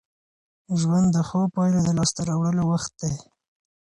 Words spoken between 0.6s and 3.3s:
ژوند د ښو پايلو د لاسته راوړلو وخت دی.